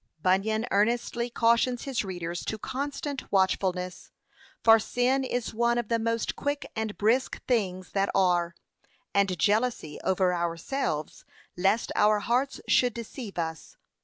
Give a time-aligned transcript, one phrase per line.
[0.17, 0.23] p.
[0.23, 4.09] 518 Bunyan earnestly cautions his readers to constant watchfulness,
[4.63, 8.59] 'for sin is one of the most quick and brisk things that are.' p.
[9.13, 9.21] 515.
[9.21, 11.23] And jealousy over ourselves,
[11.55, 13.77] lest our hearts should deceive us.